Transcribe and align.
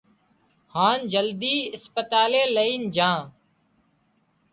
هانَ 0.75 0.99
جلدي 1.13 1.49
اسپتالئي 1.77 2.43
لئي 2.55 2.73
جھان 2.95 3.19